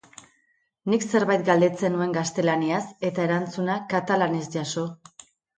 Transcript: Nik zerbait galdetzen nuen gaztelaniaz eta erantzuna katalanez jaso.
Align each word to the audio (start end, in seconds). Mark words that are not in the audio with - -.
Nik 0.93 1.05
zerbait 1.11 1.43
galdetzen 1.49 1.93
nuen 1.99 2.17
gaztelaniaz 2.17 2.81
eta 3.11 3.29
erantzuna 3.29 3.79
katalanez 3.95 4.45
jaso. 4.57 4.91